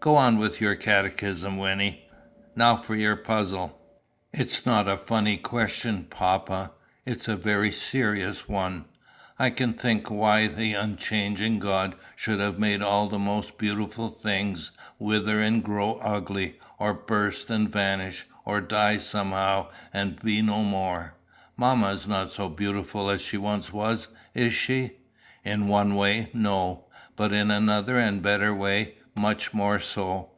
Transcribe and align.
Go 0.00 0.16
on 0.16 0.36
with 0.36 0.60
your 0.60 0.74
catechism, 0.74 1.56
Wynnie. 1.56 2.02
Now 2.54 2.76
for 2.76 2.94
your 2.94 3.16
puzzle!" 3.16 3.78
"It's 4.34 4.66
not 4.66 4.86
a 4.86 4.98
funny 4.98 5.38
question, 5.38 6.04
papa; 6.10 6.72
it's 7.06 7.26
a 7.26 7.36
very 7.36 7.72
serious 7.72 8.46
one. 8.46 8.84
I 9.38 9.48
can't 9.48 9.80
think 9.80 10.10
why 10.10 10.46
the 10.48 10.74
unchanging 10.74 11.58
God 11.58 11.94
should 12.16 12.38
have 12.38 12.58
made 12.58 12.82
all 12.82 13.08
the 13.08 13.18
most 13.18 13.56
beautiful 13.56 14.10
things 14.10 14.72
wither 14.98 15.40
and 15.40 15.64
grow 15.64 15.94
ugly, 16.00 16.58
or 16.78 16.92
burst 16.92 17.48
and 17.48 17.66
vanish, 17.66 18.26
or 18.44 18.60
die 18.60 18.98
somehow 18.98 19.68
and 19.90 20.20
be 20.22 20.42
no 20.42 20.62
more. 20.64 21.14
Mamma 21.56 21.92
is 21.92 22.06
not 22.06 22.30
so 22.30 22.50
beautiful 22.50 23.08
as 23.08 23.22
she 23.22 23.38
once 23.38 23.72
was, 23.72 24.08
is 24.34 24.52
she?" 24.52 24.98
"In 25.44 25.66
one 25.66 25.94
way, 25.94 26.28
no; 26.34 26.88
but 27.16 27.32
in 27.32 27.50
another 27.50 27.96
and 27.96 28.20
better 28.20 28.54
way, 28.54 28.96
much 29.16 29.54
more 29.54 29.78
so. 29.78 30.28